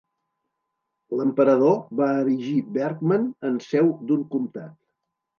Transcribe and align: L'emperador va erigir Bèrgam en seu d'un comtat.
L'emperador 1.17 1.75
va 1.99 2.07
erigir 2.21 2.55
Bèrgam 2.77 3.27
en 3.51 3.59
seu 3.67 3.91
d'un 4.13 4.25
comtat. 4.33 4.73